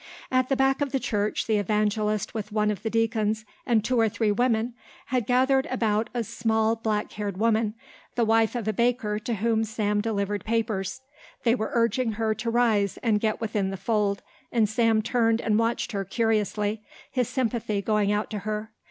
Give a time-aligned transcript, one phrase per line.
[0.31, 3.99] At the back of the church the evangelist with one of the deacons and two
[3.99, 4.73] or three women
[5.05, 7.75] had gathered about a small, black haired woman,
[8.15, 11.01] the wife of a baker to whom Sam delivered papers.
[11.43, 15.59] They were urging her to rise and get within the fold, and Sam turned and
[15.59, 16.81] watched her curiously,
[17.11, 18.71] his sympathy going out to her.